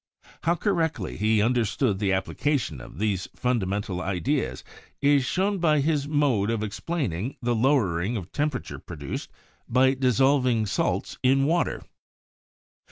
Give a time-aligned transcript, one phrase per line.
[0.45, 4.63] How correctly he understood the application of these fundamental ideas
[4.99, 9.29] is shown by his mode of explaining the lowering of tem perature produced
[9.69, 11.83] by dissolving salts in water.